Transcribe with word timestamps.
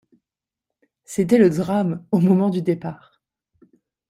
C'était 1.05 1.37
le 1.37 1.51
drame 1.51 2.03
au 2.09 2.17
moment 2.19 2.49
du 2.49 2.63
départ. 2.63 3.21